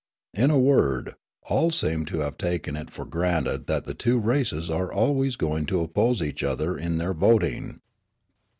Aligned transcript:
In 0.33 0.49
a 0.49 0.57
word, 0.57 1.13
all 1.43 1.69
seem 1.69 2.05
to 2.05 2.21
have 2.21 2.39
taken 2.39 2.75
it 2.75 2.89
for 2.89 3.05
granted 3.05 3.67
that 3.67 3.85
the 3.85 3.93
two 3.93 4.17
races 4.17 4.67
are 4.67 4.91
always 4.91 5.35
going 5.35 5.67
to 5.67 5.81
oppose 5.81 6.23
each 6.23 6.41
other 6.41 6.75
in 6.75 6.97
their 6.97 7.13
voting. 7.13 7.81